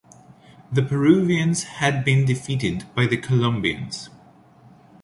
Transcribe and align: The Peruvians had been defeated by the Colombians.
The 0.71 0.81
Peruvians 0.81 1.61
had 1.77 2.03
been 2.03 2.25
defeated 2.25 2.85
by 2.95 3.05
the 3.05 3.17
Colombians. 3.17 4.09